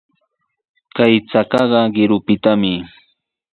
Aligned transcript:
Chay 0.95 1.13
chakaqa 1.29 1.79
qirupitami. 1.93 2.73